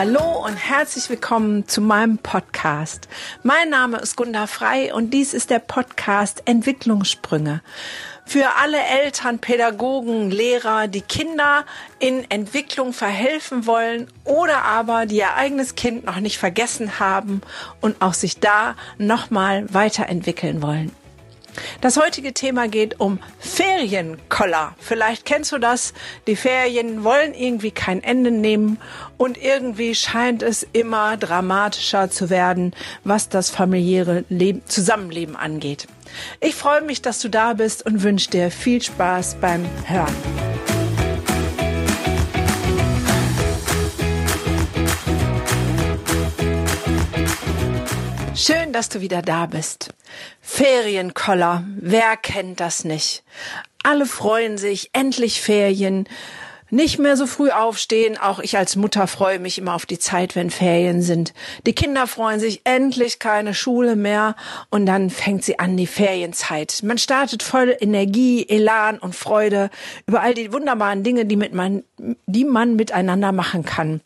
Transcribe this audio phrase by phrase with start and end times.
[0.00, 3.08] Hallo und herzlich willkommen zu meinem Podcast.
[3.42, 7.62] Mein Name ist Gunda Frei und dies ist der Podcast Entwicklungssprünge.
[8.24, 11.64] Für alle Eltern, Pädagogen, Lehrer, die Kinder
[11.98, 17.40] in Entwicklung verhelfen wollen oder aber die ihr eigenes Kind noch nicht vergessen haben
[17.80, 20.92] und auch sich da nochmal weiterentwickeln wollen.
[21.80, 24.74] Das heutige Thema geht um Ferienkoller.
[24.78, 25.94] Vielleicht kennst du das.
[26.26, 28.78] Die Ferien wollen irgendwie kein Ende nehmen
[29.16, 35.86] und irgendwie scheint es immer dramatischer zu werden, was das familiäre Leben, Zusammenleben angeht.
[36.40, 40.14] Ich freue mich, dass du da bist und wünsche dir viel Spaß beim Hören.
[48.34, 49.90] Schön, dass du wieder da bist.
[50.58, 53.22] Ferienkoller, wer kennt das nicht?
[53.84, 56.08] Alle freuen sich, endlich Ferien,
[56.68, 58.18] nicht mehr so früh aufstehen.
[58.18, 61.32] Auch ich als Mutter freue mich immer auf die Zeit, wenn Ferien sind.
[61.64, 64.34] Die Kinder freuen sich endlich keine Schule mehr
[64.68, 66.80] und dann fängt sie an, die Ferienzeit.
[66.82, 69.70] Man startet voll Energie, Elan und Freude
[70.08, 71.84] über all die wunderbaren Dinge, die, mit man,
[72.26, 74.00] die man miteinander machen kann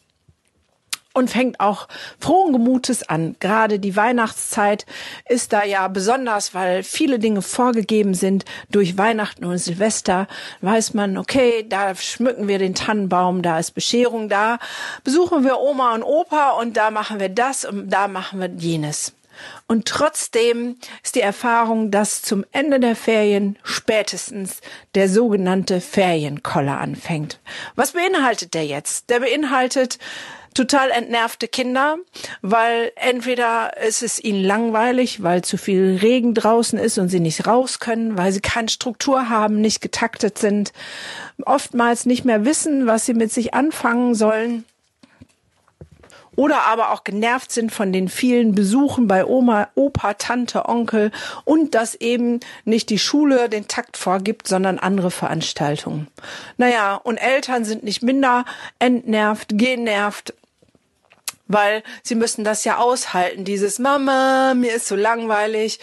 [1.15, 3.37] und fängt auch frohen Gemutes an.
[3.41, 4.87] Gerade die Weihnachtszeit
[5.29, 10.27] ist da ja besonders, weil viele Dinge vorgegeben sind durch Weihnachten und Silvester.
[10.61, 14.59] Weiß man, okay, da schmücken wir den Tannenbaum, da ist Bescherung, da
[15.05, 19.13] besuchen wir Oma und Opa und da machen wir das und da machen wir jenes.
[19.67, 24.61] Und trotzdem ist die Erfahrung, dass zum Ende der Ferien spätestens
[24.95, 27.41] der sogenannte Ferienkoller anfängt.
[27.75, 29.11] Was beinhaltet der jetzt?
[29.11, 29.99] Der beinhaltet
[30.55, 31.97] total entnervte Kinder,
[32.41, 37.47] weil entweder ist es ihnen langweilig, weil zu viel Regen draußen ist und sie nicht
[37.47, 40.73] raus können, weil sie keine Struktur haben, nicht getaktet sind,
[41.45, 44.65] oftmals nicht mehr wissen, was sie mit sich anfangen sollen
[46.37, 51.11] oder aber auch genervt sind von den vielen Besuchen bei Oma, Opa, Tante, Onkel
[51.45, 56.09] und dass eben nicht die Schule den Takt vorgibt, sondern andere Veranstaltungen.
[56.57, 58.45] Naja, und Eltern sind nicht minder
[58.79, 60.35] entnervt, genervt,
[61.53, 65.79] weil sie müssen das ja aushalten, dieses Mama, mir ist so langweilig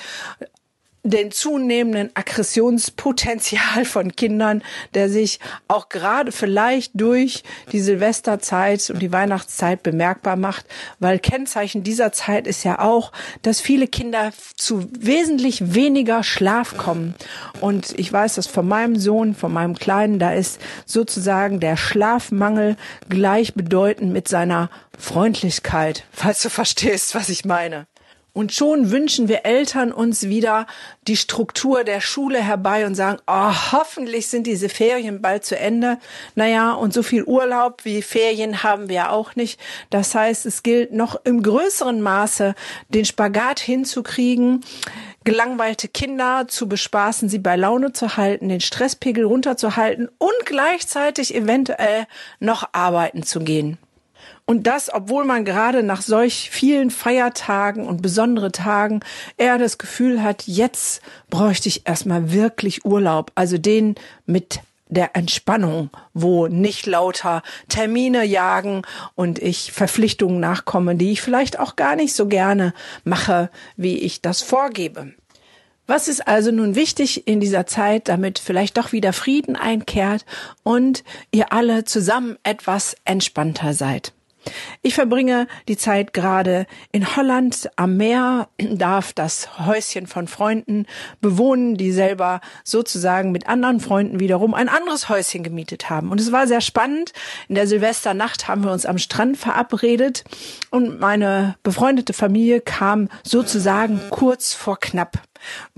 [1.03, 9.11] den zunehmenden Aggressionspotenzial von Kindern, der sich auch gerade vielleicht durch die Silvesterzeit und die
[9.11, 10.65] Weihnachtszeit bemerkbar macht,
[10.99, 13.11] weil Kennzeichen dieser Zeit ist ja auch,
[13.41, 17.16] dass viele Kinder zu wesentlich weniger Schlaf kommen.
[17.61, 22.75] Und ich weiß das von meinem Sohn, von meinem Kleinen, da ist sozusagen der Schlafmangel
[23.07, 27.87] gleichbedeutend mit seiner Freundlichkeit, falls du verstehst, was ich meine.
[28.31, 30.67] Und schon wünschen wir Eltern uns wieder
[31.07, 35.97] die Struktur der Schule herbei und sagen, oh, hoffentlich sind diese Ferien bald zu Ende.
[36.35, 39.59] Naja, und so viel Urlaub wie Ferien haben wir auch nicht.
[39.90, 42.53] Das heißt, es gilt noch im größeren Maße,
[42.90, 44.63] den Spagat hinzukriegen,
[45.23, 52.06] gelangweilte Kinder zu bespaßen, sie bei Laune zu halten, den Stresspegel runterzuhalten und gleichzeitig eventuell
[52.40, 53.79] noch arbeiten zu gehen.
[54.49, 59.01] Und das, obwohl man gerade nach solch vielen Feiertagen und besondere Tagen
[59.37, 63.31] eher das Gefühl hat, jetzt bräuchte ich erstmal wirklich Urlaub.
[63.35, 63.93] Also den
[64.25, 68.81] mit der Entspannung, wo nicht lauter Termine jagen
[69.13, 72.73] und ich Verpflichtungen nachkomme, die ich vielleicht auch gar nicht so gerne
[73.03, 75.13] mache, wie ich das vorgebe.
[75.85, 80.25] Was ist also nun wichtig in dieser Zeit, damit vielleicht doch wieder Frieden einkehrt
[80.63, 84.11] und ihr alle zusammen etwas entspannter seid?
[84.81, 90.85] Ich verbringe die Zeit gerade in Holland am Meer, darf das Häuschen von Freunden
[91.22, 96.11] bewohnen, die selber sozusagen mit anderen Freunden wiederum ein anderes Häuschen gemietet haben.
[96.11, 97.13] Und es war sehr spannend.
[97.47, 100.23] In der Silvesternacht haben wir uns am Strand verabredet
[100.72, 105.28] und meine befreundete Familie kam sozusagen kurz vor knapp.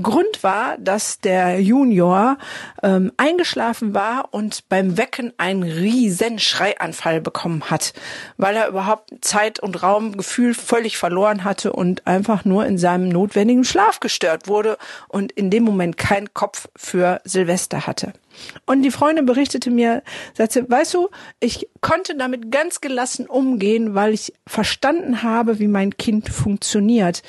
[0.01, 2.37] Grund war, dass der Junior
[2.83, 7.93] ähm, eingeschlafen war und beim Wecken einen riesen Schreianfall bekommen hat,
[8.37, 13.63] weil er überhaupt Zeit und Raumgefühl völlig verloren hatte und einfach nur in seinem notwendigen
[13.63, 14.77] Schlaf gestört wurde
[15.07, 18.13] und in dem Moment keinen Kopf für Silvester hatte.
[18.65, 20.03] Und die Freundin berichtete mir,
[20.33, 21.09] sagte, weißt du,
[21.39, 27.23] ich konnte damit ganz gelassen umgehen, weil ich verstanden habe, wie mein Kind funktioniert.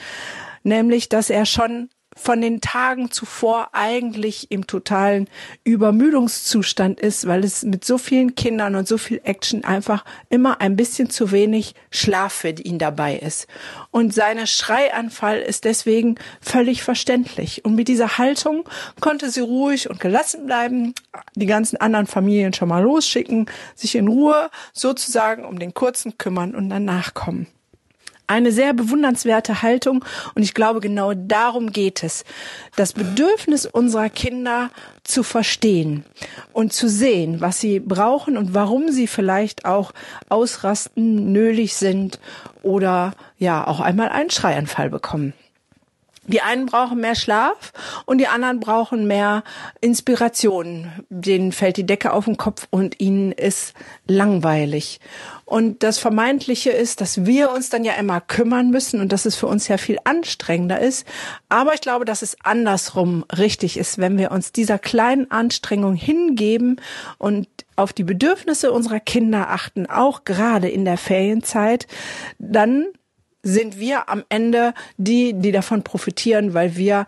[0.62, 1.88] Nämlich, dass er schon
[2.22, 5.28] von den Tagen zuvor eigentlich im totalen
[5.64, 10.76] Übermüdungszustand ist, weil es mit so vielen Kindern und so viel Action einfach immer ein
[10.76, 13.48] bisschen zu wenig Schlaf für ihn dabei ist.
[13.90, 17.64] Und seine Schreianfall ist deswegen völlig verständlich.
[17.64, 18.68] Und mit dieser Haltung
[19.00, 20.94] konnte sie ruhig und gelassen bleiben,
[21.34, 26.54] die ganzen anderen Familien schon mal losschicken, sich in Ruhe sozusagen um den kurzen kümmern
[26.54, 27.48] und danach kommen.
[28.32, 30.02] Eine sehr bewundernswerte Haltung
[30.34, 32.24] und ich glaube, genau darum geht es.
[32.76, 34.70] Das Bedürfnis unserer Kinder
[35.04, 36.06] zu verstehen
[36.54, 39.92] und zu sehen, was sie brauchen und warum sie vielleicht auch
[40.30, 42.20] ausrasten, nölig sind
[42.62, 45.34] oder ja auch einmal einen Schreianfall bekommen.
[46.26, 47.72] Die einen brauchen mehr Schlaf
[48.06, 49.42] und die anderen brauchen mehr
[49.80, 50.92] Inspiration.
[51.08, 53.74] Denen fällt die Decke auf den Kopf und ihnen ist
[54.06, 55.00] langweilig.
[55.44, 59.34] Und das Vermeintliche ist, dass wir uns dann ja immer kümmern müssen und dass es
[59.34, 61.06] für uns ja viel anstrengender ist.
[61.48, 66.80] Aber ich glaube, dass es andersrum richtig ist, wenn wir uns dieser kleinen Anstrengung hingeben
[67.18, 71.88] und auf die Bedürfnisse unserer Kinder achten, auch gerade in der Ferienzeit,
[72.38, 72.86] dann
[73.42, 77.06] sind wir am Ende die, die davon profitieren, weil wir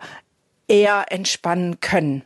[0.67, 2.23] eher entspannen können.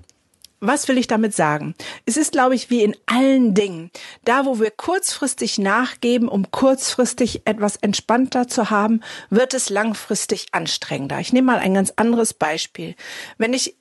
[0.61, 1.73] Was will ich damit sagen?
[2.05, 3.91] Es ist, glaube ich, wie in allen Dingen.
[4.25, 11.19] Da, wo wir kurzfristig nachgeben, um kurzfristig etwas entspannter zu haben, wird es langfristig anstrengender.
[11.21, 12.95] Ich nehme mal ein ganz anderes Beispiel.
[13.37, 13.77] Wenn ich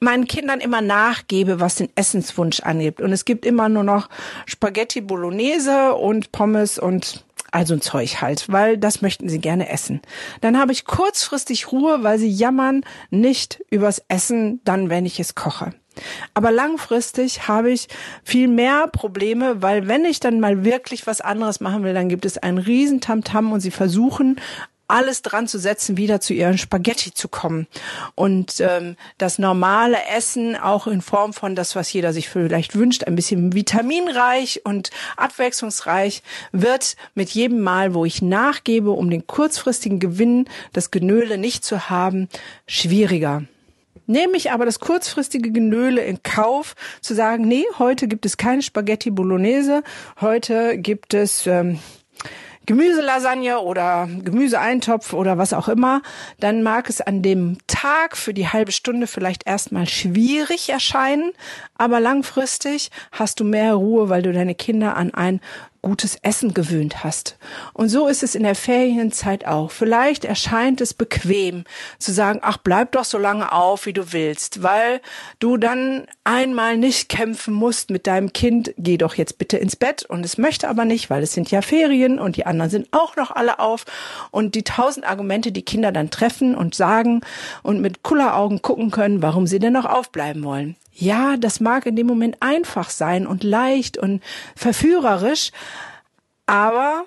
[0.00, 4.08] meinen Kindern immer nachgebe, was den Essenswunsch angeht und es gibt immer nur noch
[4.46, 10.00] Spaghetti Bolognese und Pommes und also ein Zeug halt, weil das möchten sie gerne essen.
[10.40, 15.34] Dann habe ich kurzfristig Ruhe, weil sie jammern nicht übers Essen, dann wenn ich es
[15.34, 15.74] koche.
[16.34, 17.88] Aber langfristig habe ich
[18.22, 22.24] viel mehr Probleme, weil wenn ich dann mal wirklich was anderes machen will, dann gibt
[22.24, 24.40] es einen riesen Tamtam und sie versuchen
[24.90, 27.66] alles dran zu setzen, wieder zu ihren Spaghetti zu kommen.
[28.14, 33.04] Und ähm, das normale Essen, auch in Form von das, was jeder sich vielleicht wünscht,
[33.04, 36.22] ein bisschen vitaminreich und abwechslungsreich,
[36.52, 41.88] wird mit jedem Mal, wo ich nachgebe, um den kurzfristigen Gewinn, das Genöle nicht zu
[41.88, 42.28] haben,
[42.66, 43.44] schwieriger.
[44.10, 48.60] Nehme ich aber das kurzfristige Genöle in Kauf, zu sagen, nee, heute gibt es keine
[48.60, 49.84] Spaghetti Bolognese,
[50.20, 51.78] heute gibt es ähm,
[52.70, 56.02] Gemüselasagne oder Gemüseeintopf oder was auch immer,
[56.38, 61.32] dann mag es an dem Tag für die halbe Stunde vielleicht erstmal schwierig erscheinen,
[61.76, 65.40] aber langfristig hast du mehr Ruhe, weil du deine Kinder an ein
[65.82, 67.36] gutes Essen gewöhnt hast.
[67.72, 69.70] Und so ist es in der Ferienzeit auch.
[69.70, 71.64] Vielleicht erscheint es bequem
[71.98, 75.00] zu sagen, ach, bleib doch so lange auf, wie du willst, weil
[75.38, 80.04] du dann einmal nicht kämpfen musst mit deinem Kind, geh doch jetzt bitte ins Bett
[80.04, 83.16] und es möchte aber nicht, weil es sind ja Ferien und die anderen sind auch
[83.16, 83.84] noch alle auf
[84.30, 87.22] und die tausend Argumente, die Kinder dann treffen und sagen
[87.62, 90.76] und mit Kulleraugen gucken können, warum sie denn noch aufbleiben wollen.
[91.00, 94.22] Ja, das mag in dem Moment einfach sein und leicht und
[94.54, 95.50] verführerisch,
[96.44, 97.06] aber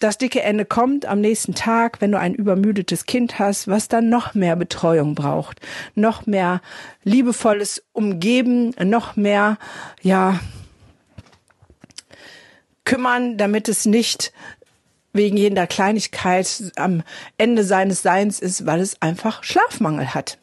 [0.00, 4.08] das dicke Ende kommt am nächsten Tag, wenn du ein übermüdetes Kind hast, was dann
[4.08, 5.60] noch mehr Betreuung braucht,
[5.94, 6.60] noch mehr
[7.04, 9.56] liebevolles Umgeben, noch mehr,
[10.02, 10.40] ja,
[12.84, 14.32] kümmern, damit es nicht
[15.12, 17.04] wegen jeder Kleinigkeit am
[17.36, 20.38] Ende seines Seins ist, weil es einfach Schlafmangel hat.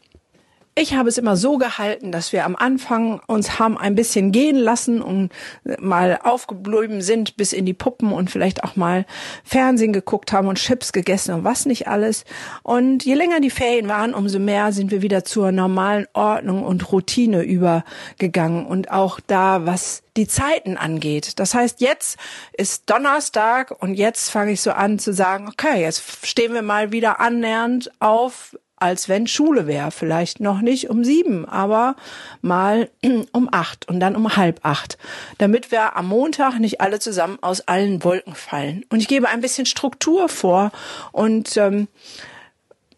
[0.77, 4.57] Ich habe es immer so gehalten, dass wir am Anfang uns haben ein bisschen gehen
[4.57, 5.31] lassen und
[5.79, 9.05] mal aufgeblieben sind bis in die Puppen und vielleicht auch mal
[9.45, 12.25] Fernsehen geguckt haben und Chips gegessen und was nicht alles.
[12.61, 16.91] Und je länger die Ferien waren, umso mehr sind wir wieder zur normalen Ordnung und
[16.91, 21.39] Routine übergegangen und auch da, was die Zeiten angeht.
[21.39, 22.19] Das heißt, jetzt
[22.51, 26.91] ist Donnerstag und jetzt fange ich so an zu sagen, okay, jetzt stehen wir mal
[26.91, 29.89] wieder annähernd auf als wenn Schule wäre.
[29.89, 31.95] Vielleicht noch nicht um sieben, aber
[32.43, 32.87] mal
[33.31, 34.99] um acht und dann um halb acht,
[35.39, 38.85] damit wir am Montag nicht alle zusammen aus allen Wolken fallen.
[38.89, 40.71] Und ich gebe ein bisschen Struktur vor
[41.11, 41.87] und ähm,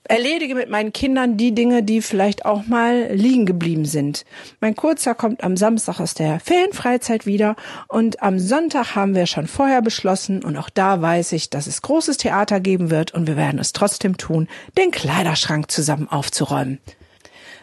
[0.10, 4.26] erledige mit meinen Kindern die Dinge, die vielleicht auch mal liegen geblieben sind.
[4.60, 7.56] Mein Kurzer kommt am Samstag aus der Ferienfreizeit wieder
[7.88, 11.82] und am Sonntag haben wir schon vorher beschlossen und auch da weiß ich, dass es
[11.82, 14.48] großes Theater geben wird und wir werden es trotzdem tun,
[14.78, 16.80] den Kleiderschrank zusammen aufzuräumen.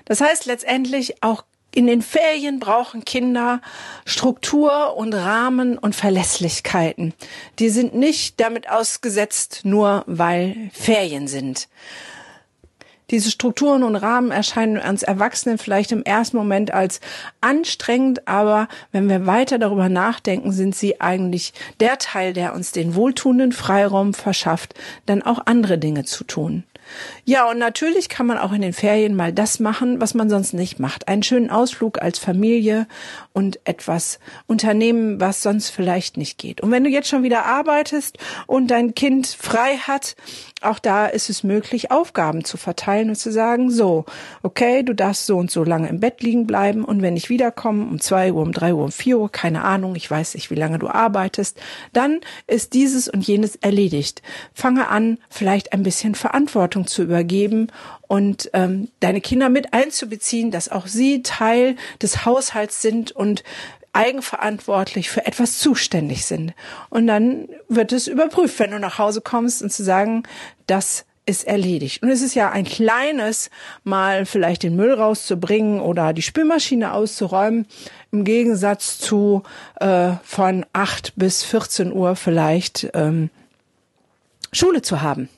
[0.05, 3.61] Das heißt letztendlich auch in den Ferien brauchen Kinder
[4.05, 7.15] Struktur und Rahmen und Verlässlichkeiten.
[7.59, 11.69] Die sind nicht damit ausgesetzt, nur weil Ferien sind.
[13.15, 16.99] Diese Strukturen und Rahmen erscheinen uns Erwachsenen vielleicht im ersten Moment als
[17.41, 22.97] anstrengend, aber wenn wir weiter darüber nachdenken, sind sie eigentlich der Teil, der uns den
[22.97, 24.75] wohltuenden Freiraum verschafft,
[25.07, 26.65] dann auch andere Dinge zu tun.
[27.25, 30.53] Ja, und natürlich kann man auch in den Ferien mal das machen, was man sonst
[30.53, 31.09] nicht macht.
[31.09, 32.87] Einen schönen Ausflug als Familie
[33.33, 36.61] und etwas unternehmen, was sonst vielleicht nicht geht.
[36.61, 40.17] Und wenn du jetzt schon wieder arbeitest und dein Kind frei hat,
[40.65, 44.05] auch da ist es möglich, Aufgaben zu verteilen und zu sagen, so,
[44.43, 47.85] okay, du darfst so und so lange im Bett liegen bleiben und wenn ich wiederkomme
[47.85, 50.55] um zwei Uhr, um drei Uhr, um vier Uhr, keine Ahnung, ich weiß nicht, wie
[50.55, 51.61] lange du arbeitest,
[51.93, 54.23] dann ist dieses und jenes erledigt.
[54.55, 57.69] Fange an, vielleicht ein bisschen Verantwortung zu übergeben
[58.09, 63.45] und ähm, deine Kinder mit einzubeziehen, dass auch sie Teil des Haushalts sind und
[63.93, 66.53] eigenverantwortlich für etwas zuständig sind.
[66.91, 70.25] Und dann wird es überprüft, wenn du nach Hause kommst und zu sagen,
[70.67, 72.03] das ist erledigt.
[72.03, 73.51] Und es ist ja ein kleines
[73.83, 77.67] Mal vielleicht den Müll rauszubringen oder die Spülmaschine auszuräumen,
[78.13, 79.43] im Gegensatz zu
[79.81, 83.31] äh, von acht bis 14 Uhr vielleicht ähm,
[84.53, 85.29] Schule zu haben.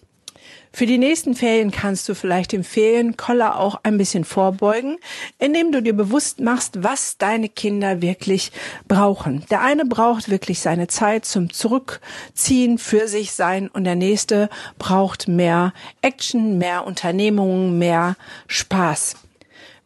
[0.76, 4.98] Für die nächsten Ferien kannst du vielleicht dem Ferienkoller auch ein bisschen vorbeugen,
[5.38, 8.52] indem du dir bewusst machst, was deine Kinder wirklich
[8.86, 9.42] brauchen.
[9.50, 15.28] Der eine braucht wirklich seine Zeit zum Zurückziehen, für sich sein und der nächste braucht
[15.28, 18.16] mehr Action, mehr Unternehmungen, mehr
[18.46, 19.25] Spaß.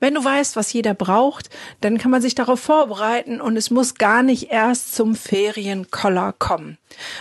[0.00, 3.94] Wenn du weißt, was jeder braucht, dann kann man sich darauf vorbereiten und es muss
[3.94, 6.78] gar nicht erst zum Ferienkoller kommen.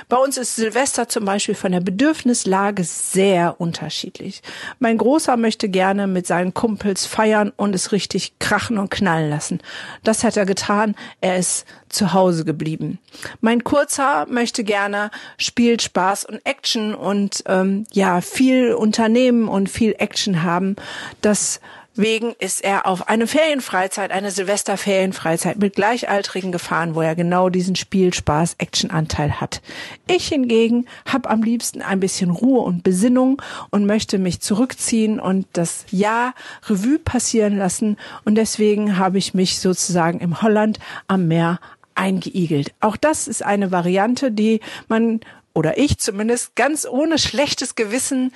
[0.08, 4.42] Bei uns ist Silvester zum Beispiel von der Bedürfnislage sehr unterschiedlich.
[4.80, 9.60] Mein Großer möchte gerne mit seinen Kumpels feiern und es richtig krachen und knallen lassen.
[10.04, 10.96] Das hat er getan.
[11.22, 13.00] Er ist zu Hause geblieben.
[13.42, 19.96] Mein Kurzer möchte gerne Spiel, Spaß und Action und ähm, ja viel Unternehmen und viel
[19.98, 20.76] Action haben.
[21.22, 21.60] Das
[22.00, 27.76] Wegen ist er auf eine Ferienfreizeit, eine Silvesterferienfreizeit mit Gleichaltrigen gefahren, wo er genau diesen
[27.76, 29.62] Spielspaß, Action-Anteil hat.
[30.08, 35.46] Ich hingegen habe am liebsten ein bisschen Ruhe und Besinnung und möchte mich zurückziehen und
[35.52, 36.36] das Jahr
[36.70, 37.98] Revue passieren lassen.
[38.24, 41.60] Und deswegen habe ich mich sozusagen im Holland am Meer
[41.96, 42.72] eingeigelt.
[42.80, 45.20] Auch das ist eine Variante, die man
[45.54, 48.32] oder ich zumindest ganz ohne schlechtes Gewissen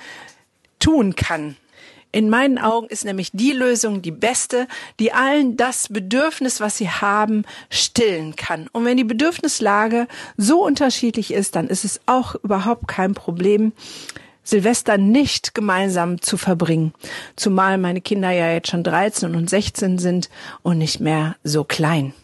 [0.80, 1.56] tun kann.
[2.14, 4.68] In meinen Augen ist nämlich die Lösung die beste,
[5.00, 8.68] die allen das Bedürfnis, was sie haben, stillen kann.
[8.70, 10.06] Und wenn die Bedürfnislage
[10.36, 13.72] so unterschiedlich ist, dann ist es auch überhaupt kein Problem,
[14.44, 16.94] Silvester nicht gemeinsam zu verbringen.
[17.34, 20.30] Zumal meine Kinder ja jetzt schon 13 und 16 sind
[20.62, 22.14] und nicht mehr so klein.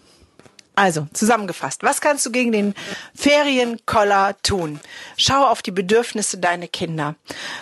[0.74, 2.74] Also, zusammengefasst, was kannst du gegen den
[3.14, 4.80] Ferienkoller tun?
[5.16, 7.16] Schau auf die Bedürfnisse deiner Kinder.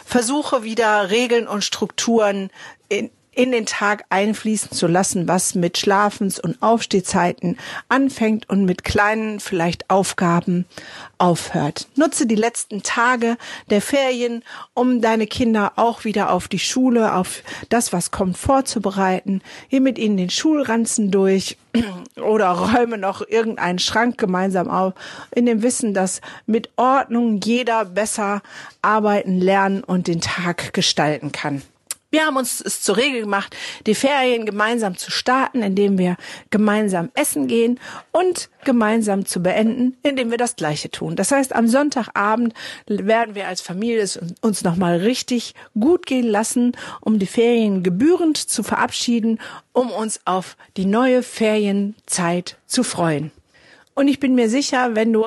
[0.04, 2.50] Versuche wieder Regeln und Strukturen
[2.88, 7.56] in, in den Tag einfließen zu lassen, was mit Schlafens- und Aufstehzeiten
[7.88, 10.64] anfängt und mit kleinen vielleicht Aufgaben
[11.18, 11.86] aufhört.
[11.94, 13.36] Nutze die letzten Tage
[13.70, 14.42] der Ferien,
[14.74, 19.42] um deine Kinder auch wieder auf die Schule, auf das, was kommt, vorzubereiten.
[19.70, 21.56] Geh mit ihnen den Schulranzen durch
[22.16, 24.94] oder räume noch irgendeinen Schrank gemeinsam auf,
[25.34, 28.42] in dem Wissen, dass mit Ordnung jeder besser
[28.82, 31.62] arbeiten, lernen und den Tag gestalten kann.
[32.10, 33.54] Wir haben uns es zur Regel gemacht,
[33.86, 36.16] die Ferien gemeinsam zu starten, indem wir
[36.48, 37.78] gemeinsam essen gehen
[38.12, 41.16] und gemeinsam zu beenden, indem wir das Gleiche tun.
[41.16, 42.54] Das heißt, am Sonntagabend
[42.86, 44.08] werden wir als Familie
[44.40, 46.72] uns nochmal richtig gut gehen lassen,
[47.02, 49.38] um die Ferien gebührend zu verabschieden,
[49.74, 53.32] um uns auf die neue Ferienzeit zu freuen.
[53.92, 55.26] Und ich bin mir sicher, wenn du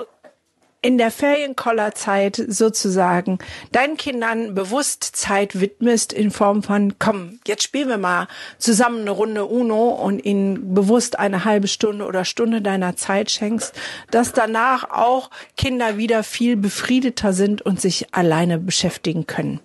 [0.84, 3.38] in der Ferienkollerzeit sozusagen
[3.72, 9.12] deinen Kindern bewusst Zeit widmest in Form von, komm, jetzt spielen wir mal zusammen eine
[9.12, 13.74] Runde Uno und ihnen bewusst eine halbe Stunde oder Stunde deiner Zeit schenkst,
[14.10, 19.60] dass danach auch Kinder wieder viel befriedeter sind und sich alleine beschäftigen können.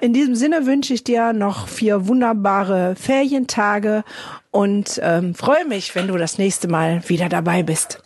[0.00, 4.02] In diesem Sinne wünsche ich dir noch vier wunderbare Ferientage
[4.50, 8.03] und ähm, freue mich, wenn du das nächste Mal wieder dabei bist.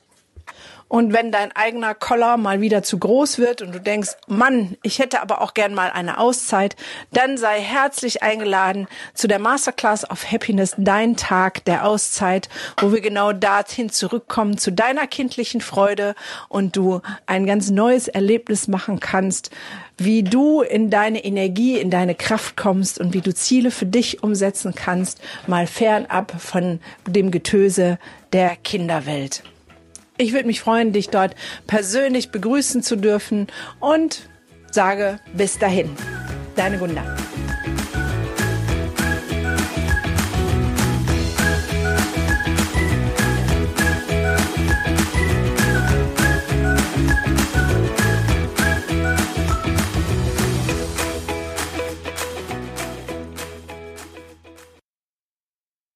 [0.88, 4.98] Und wenn dein eigener Koller mal wieder zu groß wird und du denkst, Mann, ich
[4.98, 6.76] hätte aber auch gern mal eine Auszeit,
[7.12, 12.48] dann sei herzlich eingeladen zu der Masterclass of Happiness, dein Tag der Auszeit,
[12.80, 16.14] wo wir genau dorthin zurückkommen zu deiner kindlichen Freude
[16.48, 19.50] und du ein ganz neues Erlebnis machen kannst,
[19.98, 24.22] wie du in deine Energie, in deine Kraft kommst und wie du Ziele für dich
[24.22, 27.98] umsetzen kannst, mal fernab von dem Getöse
[28.32, 29.42] der Kinderwelt.
[30.20, 31.34] Ich würde mich freuen, dich dort
[31.68, 33.46] persönlich begrüßen zu dürfen
[33.78, 34.28] und
[34.70, 35.90] sage bis dahin.
[36.56, 37.16] Deine Gunda.